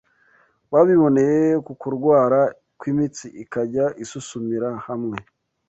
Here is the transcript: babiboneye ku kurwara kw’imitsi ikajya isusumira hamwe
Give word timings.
babiboneye 0.71 1.39
ku 1.65 1.73
kurwara 1.81 2.39
kw’imitsi 2.79 3.27
ikajya 3.43 3.85
isusumira 4.03 4.69
hamwe 4.87 5.17